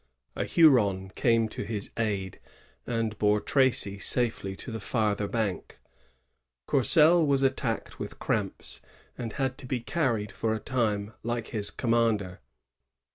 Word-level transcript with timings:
A 0.35 0.45
Huron 0.45 1.09
came 1.11 1.47
to 1.49 1.63
his 1.63 1.91
aid, 1.95 2.39
and 2.87 3.15
bore 3.19 3.39
Tracy 3.39 3.99
safely 3.99 4.55
to 4.55 4.71
the 4.71 4.79
farther 4.79 5.27
bank. 5.27 5.77
Courcelle 6.65 7.23
was 7.23 7.43
attacked 7.43 7.99
with 7.99 8.17
cramps, 8.17 8.81
and 9.15 9.33
had 9.33 9.59
to 9.59 9.67
be 9.67 9.79
carried 9.79 10.31
for 10.31 10.55
a 10.55 10.59
time 10.59 11.13
like 11.21 11.49
his 11.49 11.69
commander. 11.69 12.39